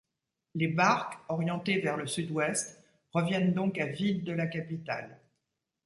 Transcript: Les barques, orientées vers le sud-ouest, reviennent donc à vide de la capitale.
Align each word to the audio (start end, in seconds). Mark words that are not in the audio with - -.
Les 0.55 0.67
barques, 0.69 1.19
orientées 1.29 1.77
vers 1.79 1.95
le 1.95 2.07
sud-ouest, 2.07 2.81
reviennent 3.13 3.53
donc 3.53 3.77
à 3.77 3.85
vide 3.85 4.23
de 4.23 4.31
la 4.31 4.47
capitale. 4.47 5.19